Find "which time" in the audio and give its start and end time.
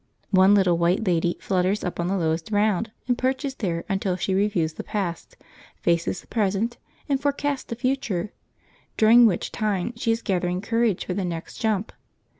9.27-9.93